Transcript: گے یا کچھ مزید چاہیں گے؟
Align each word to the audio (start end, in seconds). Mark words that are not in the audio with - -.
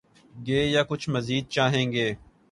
گے 0.45 0.59
یا 0.65 0.81
کچھ 0.83 1.09
مزید 1.09 1.43
چاہیں 1.49 1.91
گے؟ 1.91 2.07